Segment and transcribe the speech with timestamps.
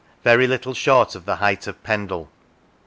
[0.23, 2.27] very little short of the height of Pendle.